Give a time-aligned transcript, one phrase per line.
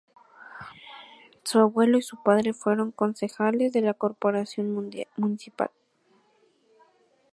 [1.43, 5.69] Su abuelo y su padre fueron concejales de la corporación municipal.